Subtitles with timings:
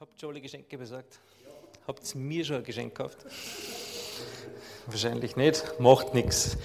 [0.00, 1.18] Habt ihr alle Geschenke besorgt?
[1.88, 3.18] Habt ihr mir schon ein Geschenk gekauft?
[4.86, 5.64] Wahrscheinlich nicht.
[5.80, 6.56] Macht nichts.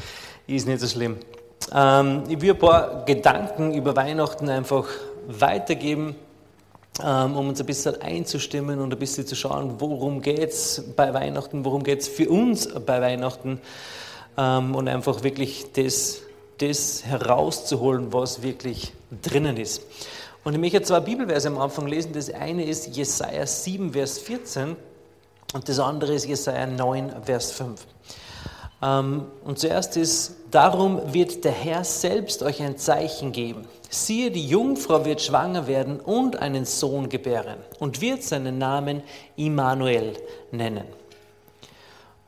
[0.45, 1.17] Ist nicht so schlimm.
[1.73, 4.87] Ähm, ich will ein paar Gedanken über Weihnachten einfach
[5.25, 6.15] weitergeben,
[7.03, 11.11] ähm, um uns ein bisschen einzustimmen und ein bisschen zu schauen, worum geht es bei
[11.11, 13.59] Weihnachten, worum geht es für uns bei Weihnachten
[14.37, 16.21] ähm, und einfach wirklich das,
[16.59, 18.93] das herauszuholen, was wirklich
[19.23, 19.81] drinnen ist.
[20.43, 22.11] Und ich möchte zwei Bibelverse am Anfang lesen.
[22.13, 24.75] Das eine ist Jesaja 7, Vers 14
[25.53, 27.85] und das andere ist Jesaja 9, Vers 5.
[28.81, 33.65] Ähm, und zuerst ist, darum wird der Herr selbst euch ein Zeichen geben.
[33.89, 39.03] Siehe, die Jungfrau wird schwanger werden und einen Sohn gebären und wird seinen Namen
[39.37, 40.17] Immanuel
[40.51, 40.83] nennen.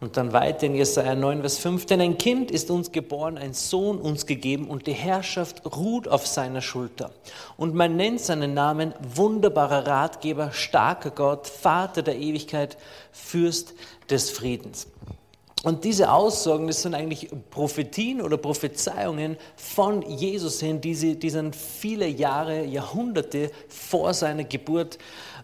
[0.05, 1.87] Und dann weiter in Jesaja 9, Vers 5.
[1.87, 6.27] Denn ein Kind ist uns geboren, ein Sohn uns gegeben und die Herrschaft ruht auf
[6.27, 7.09] seiner Schulter.
[7.57, 12.77] Und man nennt seinen Namen wunderbarer Ratgeber, starker Gott, Vater der Ewigkeit,
[13.11, 13.73] Fürst
[14.07, 14.85] des Friedens.
[15.63, 21.31] Und diese Aussagen, das sind eigentlich Prophetien oder Prophezeiungen von Jesus hin, die, sie, die
[21.31, 24.99] sind viele Jahre, Jahrhunderte vor seiner Geburt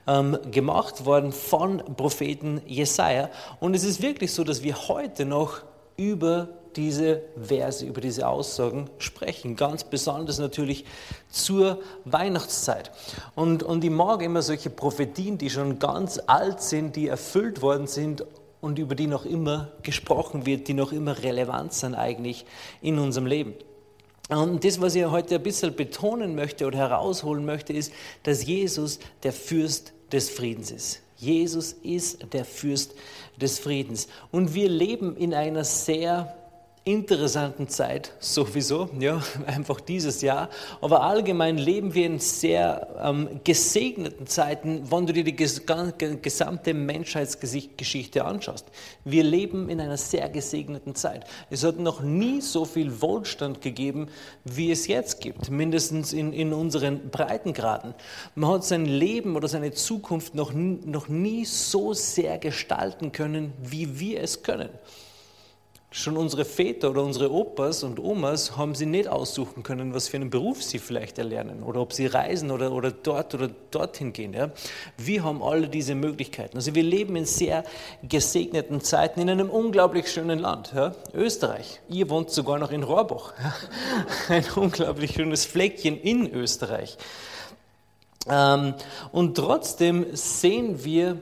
[0.07, 3.29] ähm, gemacht worden von Propheten Jesaja.
[3.59, 5.61] Und es ist wirklich so, dass wir heute noch
[5.97, 9.55] über diese Verse, über diese Aussagen sprechen.
[9.55, 10.85] Ganz besonders natürlich
[11.29, 12.91] zur Weihnachtszeit.
[13.35, 17.87] Und, und ich mag immer solche Prophetien, die schon ganz alt sind, die erfüllt worden
[17.87, 18.25] sind
[18.61, 22.45] und über die noch immer gesprochen wird, die noch immer relevant sind eigentlich
[22.81, 23.55] in unserem Leben.
[24.39, 27.91] Und das, was ich heute ein bisschen betonen möchte oder herausholen möchte, ist,
[28.23, 31.01] dass Jesus der Fürst des Friedens ist.
[31.17, 32.95] Jesus ist der Fürst
[33.39, 34.07] des Friedens.
[34.31, 36.40] Und wir leben in einer sehr
[36.83, 40.49] interessanten Zeit sowieso, ja, einfach dieses Jahr.
[40.81, 48.25] Aber allgemein leben wir in sehr ähm, gesegneten Zeiten, wenn du dir die gesamte Menschheitsgeschichte
[48.25, 48.65] anschaust.
[49.05, 51.25] Wir leben in einer sehr gesegneten Zeit.
[51.51, 54.07] Es hat noch nie so viel Wohlstand gegeben,
[54.43, 57.93] wie es jetzt gibt, mindestens in, in unseren Breitengraden.
[58.33, 63.99] Man hat sein Leben oder seine Zukunft noch, noch nie so sehr gestalten können, wie
[63.99, 64.69] wir es können.
[65.93, 70.15] Schon unsere Väter oder unsere Opas und Omas haben sie nicht aussuchen können, was für
[70.15, 74.31] einen Beruf sie vielleicht erlernen oder ob sie reisen oder, oder dort oder dorthin gehen.
[74.31, 74.51] Ja.
[74.97, 76.55] Wir haben alle diese Möglichkeiten.
[76.55, 77.65] Also wir leben in sehr
[78.03, 80.95] gesegneten Zeiten in einem unglaublich schönen Land, ja.
[81.13, 81.81] Österreich.
[81.89, 83.33] Ihr wohnt sogar noch in Rohrbach.
[83.37, 83.53] Ja.
[84.35, 86.97] Ein unglaublich schönes Fleckchen in Österreich.
[88.29, 88.75] Ähm,
[89.11, 91.17] und trotzdem sehen wir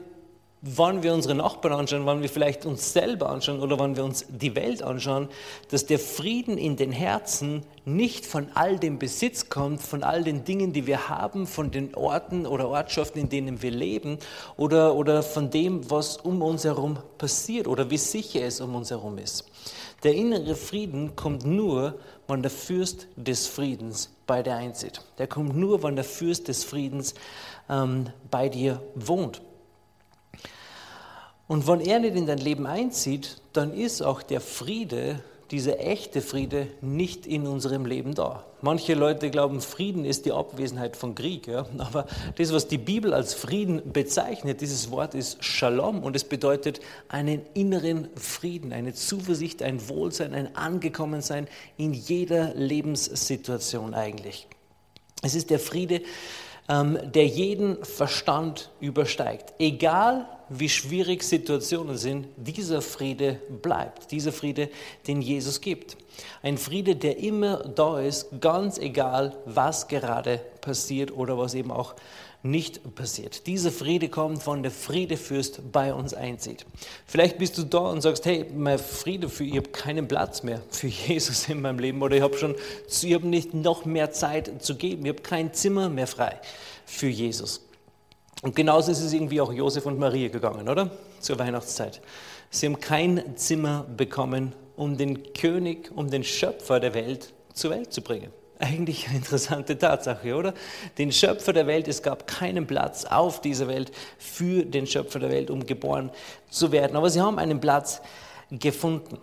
[0.62, 4.26] wann wir unsere Nachbarn anschauen, wann wir vielleicht uns selber anschauen oder wann wir uns
[4.28, 5.28] die Welt anschauen,
[5.70, 10.44] dass der Frieden in den Herzen nicht von all dem Besitz kommt, von all den
[10.44, 14.18] Dingen, die wir haben, von den Orten oder Ortschaften, in denen wir leben
[14.58, 18.90] oder, oder von dem, was um uns herum passiert oder wie sicher es um uns
[18.90, 19.46] herum ist.
[20.02, 21.98] Der innere Frieden kommt nur,
[22.28, 25.02] wenn der Fürst des Friedens bei dir einzieht.
[25.18, 27.14] Der kommt nur, wenn der Fürst des Friedens
[27.68, 29.42] ähm, bei dir wohnt.
[31.50, 35.18] Und wenn er nicht in dein Leben einzieht, dann ist auch der Friede,
[35.50, 38.44] dieser echte Friede, nicht in unserem Leben da.
[38.60, 41.48] Manche Leute glauben, Frieden ist die Abwesenheit von Krieg.
[41.48, 41.66] Ja?
[41.78, 42.06] Aber
[42.36, 46.78] das, was die Bibel als Frieden bezeichnet, dieses Wort ist Shalom und es bedeutet
[47.08, 54.46] einen inneren Frieden, eine Zuversicht, ein Wohlsein, ein Angekommensein in jeder Lebenssituation eigentlich.
[55.20, 56.02] Es ist der Friede,
[56.68, 59.54] ähm, der jeden Verstand übersteigt.
[59.58, 64.68] Egal wie schwierig Situationen sind, dieser Friede bleibt, dieser Friede,
[65.06, 65.96] den Jesus gibt.
[66.42, 71.94] Ein Friede, der immer da ist, ganz egal, was gerade passiert oder was eben auch
[72.42, 73.46] nicht passiert.
[73.46, 76.66] Dieser Friede kommt, von der Friedefürst bei uns einzieht.
[77.06, 80.62] Vielleicht bist du da und sagst, hey, mein Friede für, ich habe keinen Platz mehr
[80.70, 82.56] für Jesus in meinem Leben oder ich habe schon,
[82.88, 86.40] ich habe nicht noch mehr Zeit zu geben, ich habe kein Zimmer mehr frei
[86.86, 87.60] für Jesus.
[88.42, 90.90] Und genauso ist es irgendwie auch Josef und Maria gegangen, oder?
[91.20, 92.00] Zur Weihnachtszeit.
[92.50, 97.92] Sie haben kein Zimmer bekommen, um den König, um den Schöpfer der Welt zur Welt
[97.92, 98.32] zu bringen.
[98.58, 100.54] Eigentlich eine interessante Tatsache, oder?
[100.98, 105.30] Den Schöpfer der Welt, es gab keinen Platz auf dieser Welt für den Schöpfer der
[105.30, 106.10] Welt, um geboren
[106.50, 106.96] zu werden.
[106.96, 108.00] Aber sie haben einen Platz
[108.50, 109.18] gefunden.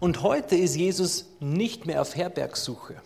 [0.00, 2.96] Und heute ist Jesus nicht mehr auf Herbergsuche.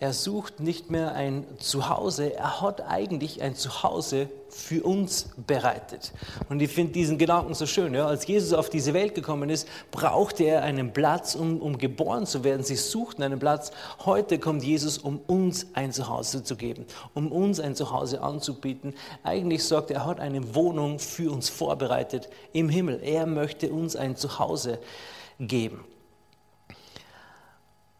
[0.00, 6.12] Er sucht nicht mehr ein Zuhause, er hat eigentlich ein Zuhause für uns bereitet.
[6.48, 7.92] Und ich finde diesen Gedanken so schön.
[7.92, 8.06] Ja?
[8.06, 12.44] Als Jesus auf diese Welt gekommen ist, brauchte er einen Platz, um, um geboren zu
[12.44, 12.64] werden.
[12.64, 13.72] Sie suchten einen Platz.
[14.06, 18.94] Heute kommt Jesus, um uns ein Zuhause zu geben, um uns ein Zuhause anzubieten.
[19.22, 23.00] Eigentlich sagt er, er hat eine Wohnung für uns vorbereitet im Himmel.
[23.02, 24.78] Er möchte uns ein Zuhause
[25.38, 25.84] geben.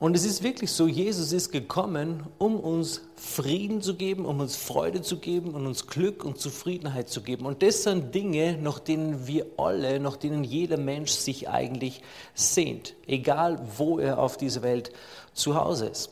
[0.01, 4.57] Und es ist wirklich so, Jesus ist gekommen, um uns Frieden zu geben, um uns
[4.57, 7.45] Freude zu geben und uns Glück und Zufriedenheit zu geben.
[7.45, 12.01] Und das sind Dinge, nach denen wir alle, nach denen jeder Mensch sich eigentlich
[12.33, 14.91] sehnt, egal wo er auf dieser Welt
[15.35, 16.11] zu Hause ist.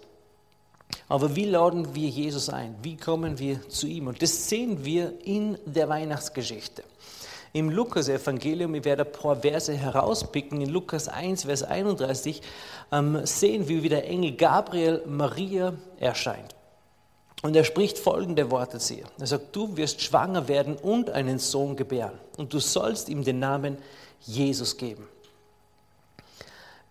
[1.09, 2.77] Aber wie laden wir Jesus ein?
[2.83, 4.09] Wie kommen wir zu ihm?
[4.09, 6.85] Und das sehen wir in der Weihnachtsgeschichte.
[7.53, 12.43] Im Lukas-Evangelium, ich werde ein paar Verse herauspicken, in Lukas 1, Vers 31,
[12.93, 16.55] ähm, sehen wie der Engel Gabriel Maria erscheint.
[17.43, 19.07] Und er spricht folgende Worte zu ihr.
[19.19, 22.19] Er sagt, du wirst schwanger werden und einen Sohn gebären.
[22.37, 23.79] Und du sollst ihm den Namen
[24.21, 25.09] Jesus geben.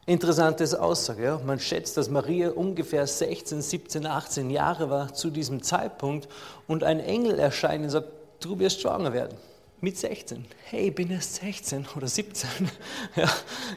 [0.06, 1.24] Interessantes Aussage.
[1.24, 1.42] Ja?
[1.46, 6.30] Man schätzt, dass Maria ungefähr 16, 17, 18 Jahre war zu diesem Zeitpunkt
[6.66, 8.08] und ein Engel erscheint und sagt,
[8.40, 9.38] du wirst schwanger werden
[9.80, 10.46] mit 16.
[10.66, 12.50] Hey, ich bin erst 16 oder 17.
[13.16, 13.30] Ja,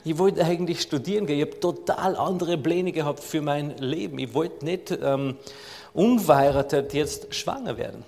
[0.04, 1.38] ich wollte eigentlich studieren gehen.
[1.38, 4.18] Ich habe total andere Pläne gehabt für mein Leben.
[4.18, 5.36] Ich wollte nicht ähm,
[5.92, 8.04] unverheiratet jetzt schwanger werden.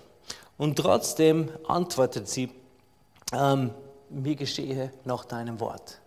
[0.56, 2.50] Und trotzdem antwortet sie,
[3.32, 3.70] ähm,
[4.08, 5.98] mir geschehe nach deinem Wort.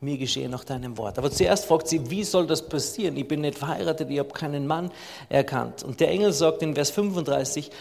[0.00, 1.18] Mir geschehe nach deinem Wort.
[1.18, 3.16] Aber zuerst fragt sie, wie soll das passieren?
[3.16, 4.90] Ich bin nicht verheiratet, ich habe keinen Mann
[5.28, 5.82] erkannt.
[5.82, 7.72] Und der Engel sagt in Vers 35, äh,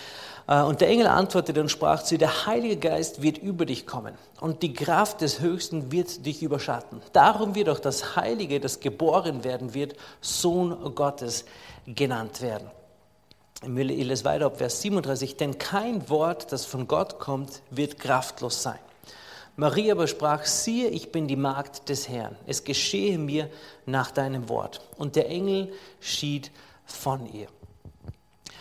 [0.47, 4.13] und der Engel antwortete und sprach zu ihr, der Heilige Geist wird über dich kommen
[4.39, 7.01] und die Kraft des Höchsten wird dich überschatten.
[7.13, 11.45] Darum wird auch das Heilige, das geboren werden wird, Sohn Gottes
[11.88, 12.69] genannt werden.
[13.63, 18.62] Ich lese weiter ab Vers 37, denn kein Wort, das von Gott kommt, wird kraftlos
[18.62, 18.80] sein.
[19.56, 23.50] Maria aber sprach, siehe, ich bin die Magd des Herrn, es geschehe mir
[23.86, 24.81] nach deinem Wort.
[24.98, 25.71] Und der Engel
[26.01, 26.51] schied
[26.86, 27.48] von ihr.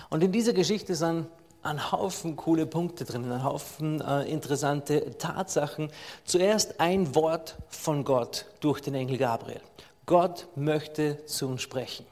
[0.09, 1.27] Und in dieser Geschichte sind
[1.65, 5.91] ein Haufen coole Punkte drin, ein Haufen äh, interessante Tatsachen.
[6.25, 9.61] Zuerst ein Wort von Gott durch den Engel Gabriel.
[10.07, 12.07] Gott möchte zu uns sprechen.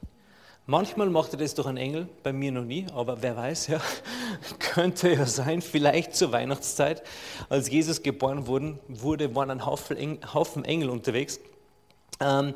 [0.67, 3.81] Manchmal macht er das durch einen Engel, bei mir noch nie, aber wer weiß, ja,
[4.59, 7.03] könnte ja sein, vielleicht zur Weihnachtszeit,
[7.49, 11.41] als Jesus geboren wurde, wurde waren ein Haufen Engel unterwegs.
[12.21, 12.55] Ähm,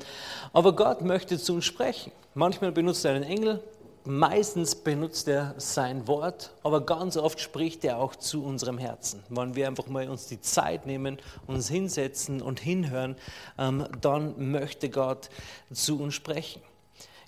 [0.52, 2.12] aber Gott möchte zu uns sprechen.
[2.34, 3.62] Manchmal benutzt er einen Engel,
[4.08, 9.20] Meistens benutzt er sein Wort, aber ganz oft spricht er auch zu unserem Herzen.
[9.31, 11.19] Wenn wir einfach mal uns die Zeit nehmen,
[11.49, 13.17] uns hinsetzen und hinhören,
[13.58, 15.29] ähm, dann möchte Gott
[15.73, 16.62] zu uns sprechen.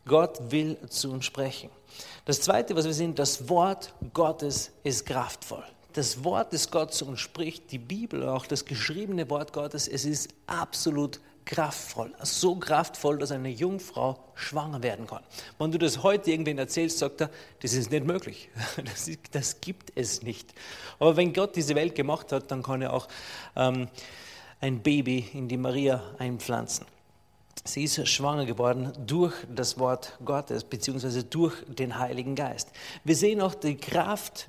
[0.07, 1.69] Gott will zu uns sprechen.
[2.25, 5.65] Das Zweite, was wir sehen, das Wort Gottes ist kraftvoll.
[5.95, 10.05] Das Wort, das Gott zu uns spricht, die Bibel, auch das geschriebene Wort Gottes, es
[10.05, 12.13] ist absolut kraftvoll.
[12.23, 15.23] So kraftvoll, dass eine Jungfrau schwanger werden kann.
[15.59, 17.31] Wenn du das heute irgendwen erzählst, sagt er,
[17.61, 18.51] das ist nicht möglich.
[18.85, 20.53] Das, ist, das gibt es nicht.
[20.99, 23.09] Aber wenn Gott diese Welt gemacht hat, dann kann er auch
[23.57, 23.89] ähm,
[24.61, 26.87] ein Baby in die Maria einpflanzen.
[27.65, 32.71] Sie ist schwanger geworden durch das Wort Gottes, beziehungsweise durch den Heiligen Geist.
[33.05, 34.49] Wir sehen auch die Kraft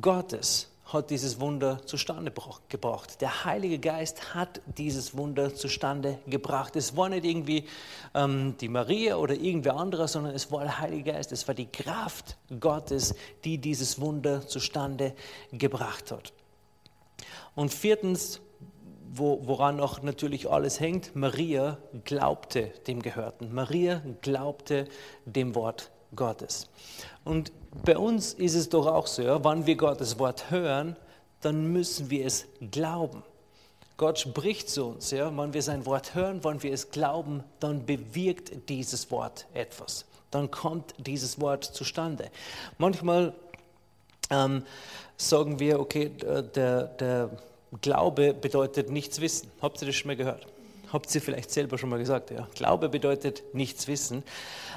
[0.00, 2.32] Gottes hat dieses Wunder zustande
[2.68, 3.20] gebracht.
[3.20, 6.76] Der Heilige Geist hat dieses Wunder zustande gebracht.
[6.76, 7.64] Es war nicht irgendwie
[8.14, 11.32] ähm, die Maria oder irgendwer anderer, sondern es war der Heilige Geist.
[11.32, 15.14] Es war die Kraft Gottes, die dieses Wunder zustande
[15.52, 16.32] gebracht hat.
[17.54, 18.40] Und viertens,
[19.12, 23.54] wo, woran auch natürlich alles hängt, Maria glaubte dem Gehörten.
[23.54, 24.88] Maria glaubte
[25.26, 26.68] dem Wort Gottes.
[27.24, 27.52] Und
[27.84, 30.96] bei uns ist es doch auch so, wenn wir Gottes Wort hören,
[31.40, 33.22] dann müssen wir es glauben.
[33.96, 37.86] Gott spricht zu uns, ja, wenn wir sein Wort hören, wenn wir es glauben, dann
[37.86, 40.06] bewirkt dieses Wort etwas.
[40.30, 42.30] Dann kommt dieses Wort zustande.
[42.78, 43.34] Manchmal
[44.30, 44.64] ähm,
[45.16, 46.10] sagen wir, okay,
[46.54, 47.30] der, der
[47.80, 49.50] Glaube bedeutet nichts wissen.
[49.60, 50.46] Habt ihr das schon mal gehört?
[50.92, 52.46] Habt ihr vielleicht selber schon mal gesagt, ja.
[52.54, 54.22] Glaube bedeutet nichts wissen.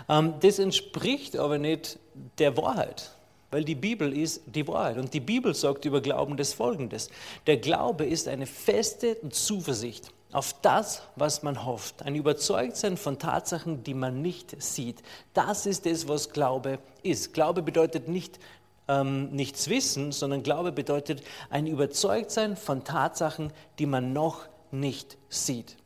[0.07, 2.00] Ähm, das entspricht aber nicht
[2.38, 3.12] der Wahrheit,
[3.51, 4.98] weil die Bibel ist die Wahrheit.
[4.98, 7.10] Und die Bibel sagt über Glauben das Folgendes.
[7.48, 12.03] Der Glaube ist eine feste Zuversicht auf das, was man hofft.
[12.03, 15.01] Ein Überzeugtsein von Tatsachen, die man nicht sieht.
[15.34, 17.34] Das ist es, was Glaube ist.
[17.34, 18.39] Glaube bedeutet nicht
[18.88, 24.41] ähm, nichts wissen, sondern Glaube bedeutet ein Überzeugtsein von Tatsachen, die man noch
[24.72, 25.77] nicht sieht.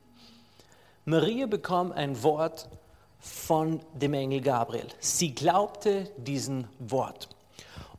[1.10, 2.70] Maria bekam ein Wort
[3.20, 4.86] von dem Engel Gabriel.
[5.00, 7.30] Sie glaubte diesen Wort.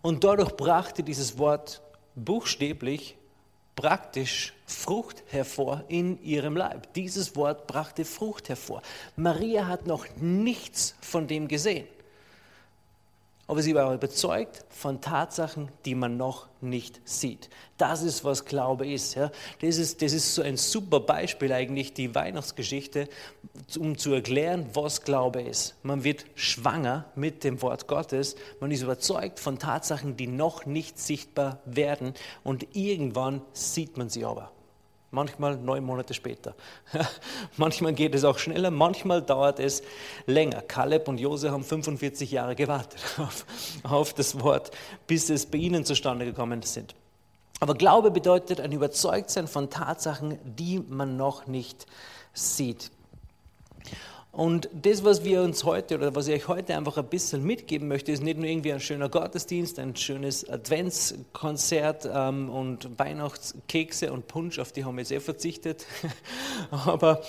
[0.01, 1.83] Und dadurch brachte dieses Wort
[2.15, 3.19] buchstäblich
[3.75, 6.95] praktisch Frucht hervor in ihrem Leib.
[6.95, 8.81] Dieses Wort brachte Frucht hervor.
[9.17, 11.89] Maria hat noch nichts von dem gesehen
[13.51, 17.51] aber sie war überzeugt von Tatsachen, die man noch nicht sieht.
[17.79, 19.17] Das ist, was Glaube ist.
[19.17, 19.33] Ja.
[19.61, 23.09] Das, ist das ist so ein super Beispiel eigentlich, die Weihnachtsgeschichte,
[23.77, 25.75] um zu erklären, was Glaube ist.
[25.83, 31.01] Man wird schwanger mit dem Wort Gottes, man ist überzeugt von Tatsachen, die noch nicht
[31.01, 32.15] sichtbar werden
[32.45, 34.53] und irgendwann sieht man sie aber
[35.11, 36.55] manchmal neun Monate später.
[37.57, 39.83] manchmal geht es auch schneller, manchmal dauert es
[40.27, 40.63] länger.
[40.63, 43.45] Kaleb und Jose haben 45 Jahre gewartet auf,
[43.83, 44.71] auf das Wort,
[45.07, 46.95] bis es bei ihnen zustande gekommen sind.
[47.61, 51.87] Aber Glaube bedeutet ein Überzeugtsein von Tatsachen, die man noch nicht
[52.33, 52.91] sieht.
[54.33, 57.89] Und das, was wir uns heute oder was ich euch heute einfach ein bisschen mitgeben
[57.89, 64.29] möchte, ist nicht nur irgendwie ein schöner Gottesdienst, ein schönes Adventskonzert ähm, und Weihnachtskekse und
[64.29, 65.85] Punsch, auf die haben wir jetzt eh verzichtet.
[66.71, 67.23] Aber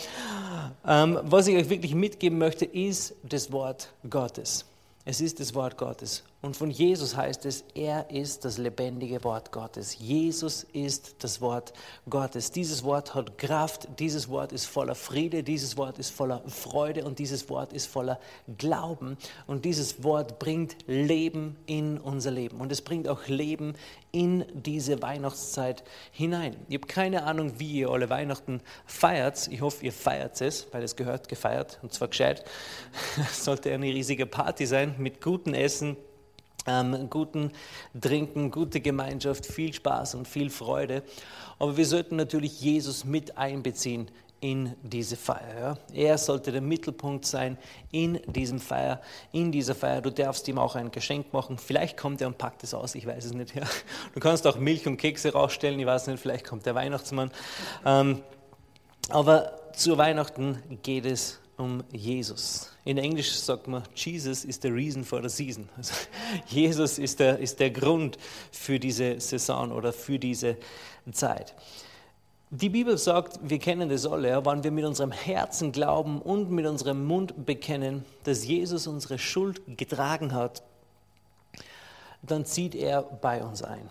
[0.85, 4.65] ähm, was ich euch wirklich mitgeben möchte, ist das Wort Gottes.
[5.03, 6.23] Es ist das Wort Gottes.
[6.43, 9.99] Und von Jesus heißt es, er ist das lebendige Wort Gottes.
[9.99, 11.71] Jesus ist das Wort
[12.09, 12.51] Gottes.
[12.51, 17.19] Dieses Wort hat Kraft, dieses Wort ist voller Friede, dieses Wort ist voller Freude und
[17.19, 18.19] dieses Wort ist voller
[18.57, 19.17] Glauben.
[19.45, 22.59] Und dieses Wort bringt Leben in unser Leben.
[22.59, 23.75] Und es bringt auch Leben
[24.11, 26.55] in diese Weihnachtszeit hinein.
[26.69, 29.47] Ich habe keine Ahnung, wie ihr alle Weihnachten feiert.
[29.51, 32.43] Ich hoffe, ihr feiert es, weil es gehört gefeiert und zwar gescheit.
[33.15, 35.97] Es sollte eine riesige Party sein mit gutem Essen,
[36.67, 37.51] ähm, guten
[37.99, 41.03] Trinken, gute Gemeinschaft, viel Spaß und viel Freude.
[41.59, 44.09] Aber wir sollten natürlich Jesus mit einbeziehen
[44.41, 45.77] in diese Feier.
[45.93, 45.95] Ja.
[45.95, 47.57] Er sollte der Mittelpunkt sein
[47.91, 48.99] in diesem Feier,
[49.31, 50.01] in dieser Feier.
[50.01, 51.59] Du darfst ihm auch ein Geschenk machen.
[51.59, 53.55] Vielleicht kommt er und packt es aus, ich weiß es nicht.
[53.55, 53.63] Ja.
[54.13, 57.31] Du kannst auch Milch und Kekse rausstellen, ich weiß nicht, vielleicht kommt der Weihnachtsmann.
[57.85, 58.23] Ähm,
[59.09, 62.69] aber zu Weihnachten geht es um Jesus.
[62.83, 65.69] In Englisch sagt man, Jesus is the reason for the season.
[65.77, 65.93] Also,
[66.47, 68.17] Jesus ist der, ist der Grund
[68.51, 70.57] für diese Saison oder für diese
[71.11, 71.53] Zeit.
[72.49, 76.65] Die Bibel sagt, wir kennen das alle, wenn wir mit unserem Herzen glauben und mit
[76.65, 80.63] unserem Mund bekennen, dass Jesus unsere Schuld getragen hat,
[82.21, 83.89] dann zieht er bei uns ein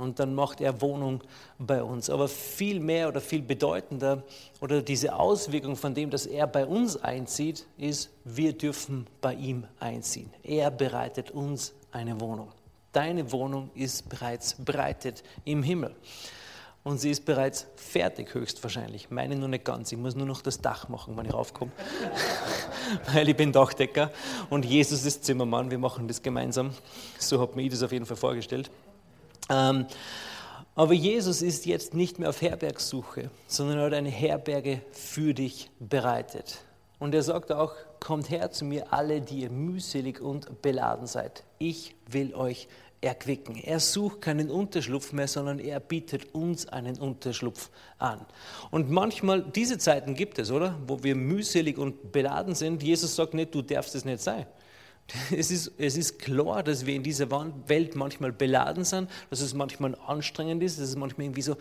[0.00, 1.22] und dann macht er Wohnung
[1.58, 2.08] bei uns.
[2.08, 4.22] Aber viel mehr oder viel bedeutender
[4.60, 9.64] oder diese Auswirkung von dem, dass er bei uns einzieht, ist, wir dürfen bei ihm
[9.78, 10.30] einziehen.
[10.42, 12.48] Er bereitet uns eine Wohnung.
[12.92, 15.94] Deine Wohnung ist bereits bereitet im Himmel.
[16.82, 19.10] Und sie ist bereits fertig, höchstwahrscheinlich.
[19.10, 19.92] Meine nur nicht ganz.
[19.92, 21.70] Ich muss nur noch das Dach machen, wenn ich raufkomme.
[23.12, 24.10] Weil ich bin Dachdecker
[24.48, 25.70] und Jesus ist Zimmermann.
[25.70, 26.70] Wir machen das gemeinsam.
[27.18, 28.70] So hat mir das auf jeden Fall vorgestellt.
[29.50, 29.86] Ähm,
[30.74, 35.70] aber Jesus ist jetzt nicht mehr auf Herbergssuche, sondern er hat eine Herberge für dich
[35.78, 36.64] bereitet.
[36.98, 41.44] Und er sagt auch, kommt her zu mir alle, die ihr mühselig und beladen seid.
[41.58, 42.68] Ich will euch
[43.00, 43.56] erquicken.
[43.56, 48.20] Er sucht keinen Unterschlupf mehr, sondern er bietet uns einen Unterschlupf an.
[48.70, 50.78] Und manchmal, diese Zeiten gibt es, oder?
[50.86, 52.82] Wo wir mühselig und beladen sind.
[52.82, 54.46] Jesus sagt nicht, du darfst es nicht sein.
[55.30, 59.54] Es ist, es ist klar, dass wir in dieser Welt manchmal beladen sind, dass es
[59.54, 61.56] manchmal anstrengend ist, dass es manchmal irgendwie so,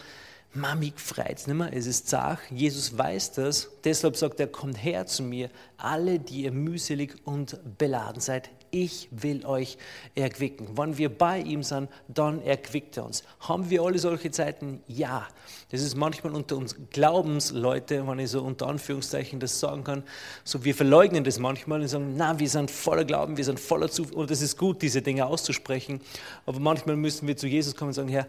[0.54, 2.40] Mami freut nicht mehr, es ist zach.
[2.50, 7.60] Jesus weiß das, deshalb sagt er, kommt her zu mir, alle, die ihr mühselig und
[7.78, 9.78] beladen seid, ich will euch
[10.16, 10.78] erquicken.
[10.78, 13.24] Wenn wir bei ihm sind, dann erquickt er uns.
[13.40, 14.82] Haben wir alle solche Zeiten?
[14.88, 15.28] Ja.
[15.72, 20.04] Das ist manchmal unter uns Glaubensleute, wenn ich so unter Anführungszeichen das sagen kann,
[20.44, 23.90] so wir verleugnen das manchmal und sagen, na, wir sind voller Glauben, wir sind voller
[23.90, 26.02] Zuversicht und es ist gut, diese Dinge auszusprechen,
[26.46, 28.26] aber manchmal müssen wir zu Jesus kommen und sagen, Herr,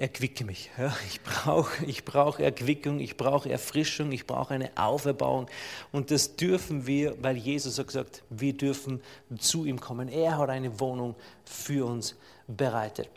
[0.00, 0.70] erquicke mich.
[0.78, 5.46] Ja, ich brauche ich brauch Erquickung, ich brauche Erfrischung, ich brauche eine Auferbauung.
[5.92, 9.02] Und das dürfen wir, weil Jesus hat gesagt, wir dürfen
[9.38, 10.08] zu ihm kommen.
[10.08, 11.14] Er hat eine Wohnung
[11.44, 12.16] für uns
[12.48, 13.10] bereitet.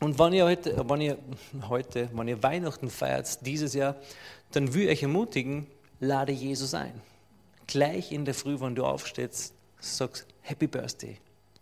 [0.00, 1.18] Und wenn ihr heute, wenn ihr,
[1.68, 3.96] heute, wenn ihr Weihnachten feiert, dieses Jahr,
[4.50, 5.66] dann will ich euch ermutigen,
[6.00, 7.00] lade Jesus ein.
[7.66, 11.18] Gleich in der Früh, wenn du aufstehst, sagst Happy Birthday.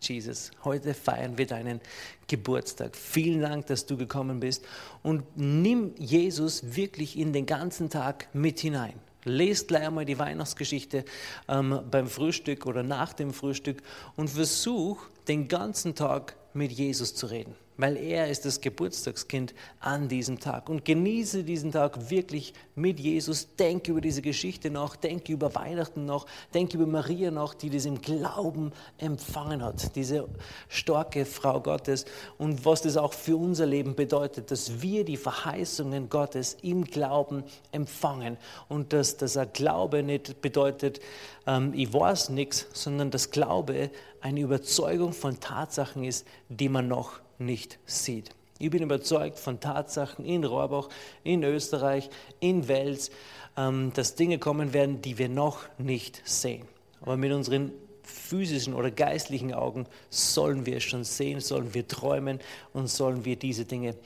[0.09, 1.81] Jesus, heute feiern wir deinen
[2.29, 2.97] Geburtstag.
[2.97, 4.65] Vielen Dank, dass du gekommen bist
[5.03, 8.95] und nimm Jesus wirklich in den ganzen Tag mit hinein.
[9.25, 11.05] Lest gleich einmal die Weihnachtsgeschichte
[11.49, 13.83] ähm, beim Frühstück oder nach dem Frühstück
[14.15, 17.55] und versuch den ganzen Tag mit Jesus zu reden.
[17.77, 20.69] Weil er ist das Geburtstagskind an diesem Tag.
[20.69, 23.55] Und genieße diesen Tag wirklich mit Jesus.
[23.57, 27.85] Denke über diese Geschichte nach, denke über Weihnachten nach, denke über Maria nach, die das
[27.85, 30.29] im Glauben empfangen hat, diese
[30.69, 32.05] starke Frau Gottes.
[32.39, 37.45] Und was das auch für unser Leben bedeutet, dass wir die Verheißungen Gottes im Glauben
[37.73, 38.37] empfangen.
[38.69, 41.01] Und dass dieser Glaube nicht bedeutet,
[41.47, 43.91] ähm, ich weiß nichts, sondern dass Glaube
[44.21, 48.31] eine Überzeugung von Tatsachen ist, die man noch nicht sieht.
[48.59, 50.89] Ich bin überzeugt von Tatsachen in Rohrbach,
[51.25, 52.09] in Österreich,
[52.41, 53.11] in Wels,
[53.57, 56.67] ähm, dass Dinge kommen werden, die wir noch nicht sehen.
[57.03, 62.41] Aber mit unseren physischen oder geistlichen Augen sollen wir es schon sehen, sollen wir träumen
[62.73, 63.97] und sollen wir diese Dinge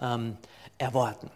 [0.00, 0.36] ähm,
[0.78, 1.30] erwarten.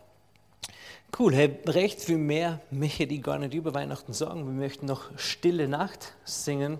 [1.16, 4.46] Cool, hey, recht viel mehr möchte ich gar nicht über Weihnachten sagen.
[4.46, 6.78] Wir möchten noch Stille Nacht singen.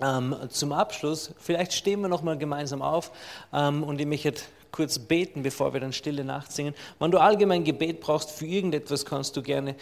[0.00, 3.12] Ähm, zum Abschluss, vielleicht stehen wir noch mal gemeinsam auf
[3.52, 6.74] ähm, und ich möchte kurz beten, bevor wir dann Stille Nacht singen.
[6.98, 9.76] Wenn du allgemein Gebet brauchst für irgendetwas, kannst du gerne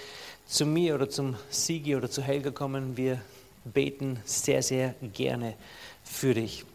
[0.44, 2.94] zu mir oder zum Sigi oder zu Helga kommen.
[2.96, 3.22] Wir
[3.64, 5.54] beten sehr, sehr gerne
[6.04, 6.66] für dich.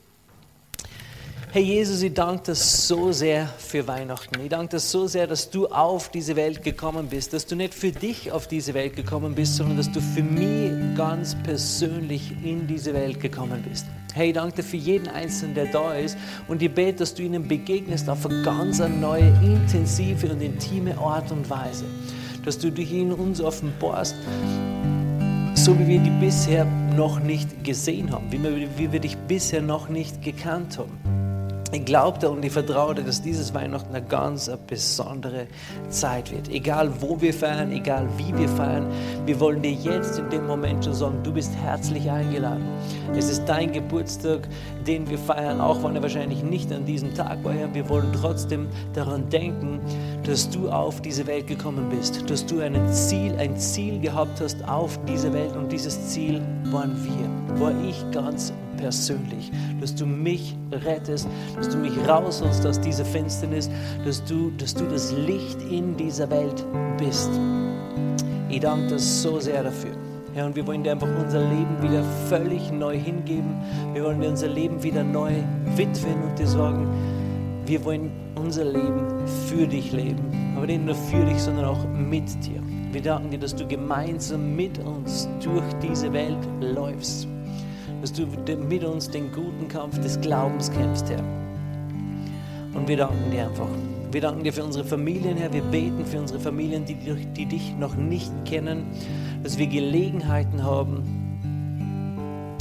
[1.49, 4.41] Herr Jesus, ich danke dir so sehr für Weihnachten.
[4.41, 7.73] Ich danke dir so sehr, dass du auf diese Welt gekommen bist, dass du nicht
[7.73, 12.67] für dich auf diese Welt gekommen bist, sondern dass du für mich ganz persönlich in
[12.67, 13.85] diese Welt gekommen bist.
[14.13, 16.17] Hey, ich danke dir für jeden Einzelnen, der da ist
[16.49, 21.31] und ich bete, dass du ihnen begegnest auf eine ganz neue, intensive und intime Art
[21.31, 21.85] und Weise.
[22.43, 24.15] Dass du dich in uns offenbarst,
[25.53, 29.61] so wie wir die bisher noch nicht gesehen haben, wie wir, wie wir dich bisher
[29.61, 31.16] noch nicht gekannt haben
[31.71, 35.47] ich glaubte und ich vertraute, dass dieses Weihnachten eine ganz besondere
[35.89, 36.49] Zeit wird.
[36.49, 38.87] Egal wo wir feiern, egal wie wir feiern,
[39.25, 42.63] wir wollen dir jetzt in dem Moment schon sagen, du bist herzlich eingeladen.
[43.15, 44.47] Es ist dein Geburtstag,
[44.85, 47.53] den wir feiern, auch wenn er wahrscheinlich nicht an diesem Tag war.
[47.73, 49.81] Wir wollen trotzdem daran denken,
[50.23, 54.63] dass du auf diese Welt gekommen bist, dass du ein Ziel, ein Ziel gehabt hast
[54.67, 60.55] auf diese Welt und dieses Ziel waren wir, war ich ganz persönlich, dass du mich
[60.71, 63.69] rettest, dass du mich rausholst aus dieser Finsternis,
[64.05, 66.65] dass du, dass du das Licht in dieser Welt
[66.97, 67.29] bist.
[68.49, 69.91] Ich danke dir so sehr dafür.
[70.35, 73.55] Ja, und wir wollen dir einfach unser Leben wieder völlig neu hingeben.
[73.93, 75.31] Wir wollen dir unser Leben wieder neu
[75.75, 76.87] widmen und dir sagen,
[77.65, 80.53] wir wollen unser Leben für dich leben.
[80.55, 82.61] Aber nicht nur für dich, sondern auch mit dir.
[82.91, 87.27] Wir danken dir, dass du gemeinsam mit uns durch diese Welt läufst
[88.01, 91.23] dass du mit uns den guten Kampf des Glaubens kämpfst, Herr.
[92.73, 93.69] Und wir danken dir einfach.
[94.11, 95.51] Wir danken dir für unsere Familien, Herr.
[95.51, 98.85] Wir beten für unsere Familien, die, die dich noch nicht kennen,
[99.43, 101.03] dass wir Gelegenheiten haben,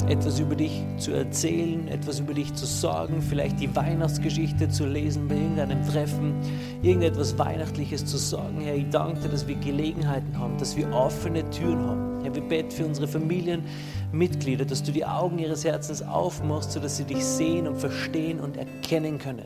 [0.09, 5.27] etwas über dich zu erzählen, etwas über dich zu sagen, vielleicht die Weihnachtsgeschichte zu lesen
[5.27, 6.33] bei irgendeinem Treffen,
[6.81, 8.61] irgendetwas Weihnachtliches zu sagen.
[8.61, 12.16] Herr, ich danke dir, dass wir Gelegenheiten haben, dass wir offene Türen haben.
[12.27, 17.05] Herr, wir beten für unsere Familienmitglieder, dass du die Augen ihres Herzens aufmachst, sodass sie
[17.05, 19.45] dich sehen und verstehen und erkennen können.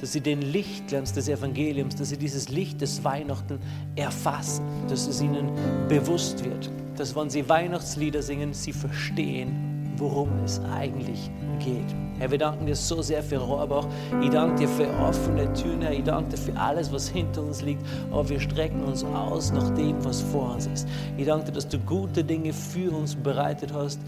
[0.00, 3.60] Dass sie den Lichtglanz des Evangeliums, dass sie dieses Licht des Weihnachten
[3.94, 5.52] erfassen, dass es ihnen
[5.88, 6.68] bewusst wird.
[6.96, 11.94] Dass, wenn sie Weihnachtslieder singen, sie verstehen, worum es eigentlich geht.
[12.18, 13.86] Herr, wir danken dir so sehr für Rohrbach.
[14.22, 15.82] Ich danke dir für offene Türen.
[15.92, 17.82] Ich danke dir für alles, was hinter uns liegt.
[18.10, 20.88] Aber wir strecken uns aus nach dem, was vor uns ist.
[21.18, 24.00] Ich danke dir, dass du gute Dinge für uns bereitet hast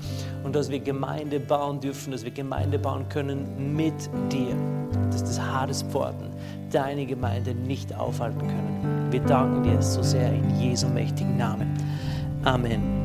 [0.42, 4.57] und dass wir Gemeinde bauen dürfen, dass wir Gemeinde bauen können mit dir.
[5.11, 6.29] Dass das Hadespforten
[6.70, 9.09] deine Gemeinde nicht aufhalten können.
[9.11, 11.74] Wir danken dir so sehr in Jesu mächtigen Namen.
[12.44, 12.97] Amen.